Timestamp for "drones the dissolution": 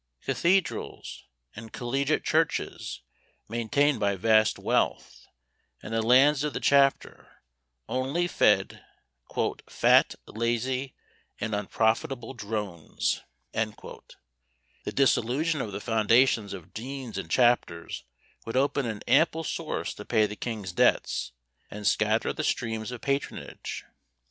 12.33-15.61